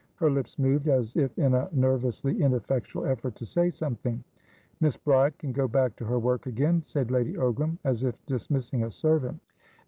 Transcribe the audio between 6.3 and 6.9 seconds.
again,"